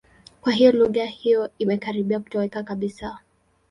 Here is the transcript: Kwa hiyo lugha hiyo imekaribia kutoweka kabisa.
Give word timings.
Kwa 0.41 0.53
hiyo 0.53 0.71
lugha 0.71 1.05
hiyo 1.05 1.49
imekaribia 1.57 2.19
kutoweka 2.19 2.63
kabisa. 2.63 3.19